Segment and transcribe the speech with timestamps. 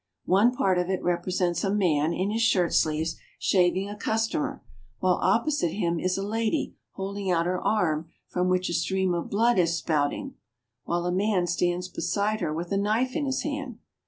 [0.25, 4.63] One part of it represents a man in his shirt sleeves shav ing a customer,
[4.97, 9.29] while opposite him is a lady holding out her arm, from which a stream of
[9.29, 10.33] blood is spouting,
[10.85, 13.77] while a man stands beside her with a knife in his hand.